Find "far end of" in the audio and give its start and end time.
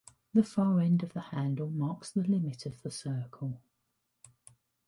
0.43-1.13